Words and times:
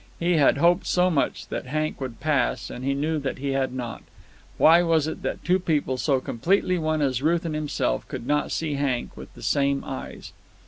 He 0.19 0.37
had 0.37 0.57
hoped 0.57 0.87
so 0.87 1.11
much 1.11 1.47
that 1.49 1.67
Hank 1.67 2.01
would 2.01 2.19
pass, 2.19 2.71
and 2.71 2.83
he 2.83 2.95
knew 2.95 3.19
that 3.19 3.37
he 3.37 3.49
had 3.51 3.71
not. 3.71 4.01
Why 4.57 4.81
was 4.81 5.05
it 5.05 5.21
that 5.21 5.43
two 5.45 5.59
people 5.59 5.95
so 5.95 6.19
completely 6.19 6.79
one 6.79 7.03
as 7.03 7.21
Ruth 7.21 7.45
and 7.45 7.53
himself 7.53 8.07
could 8.07 8.25
not 8.25 8.51
see 8.51 8.73
Hank 8.73 9.15
with 9.15 9.31
the 9.35 9.43
same 9.43 9.83
eyes? 9.85 10.33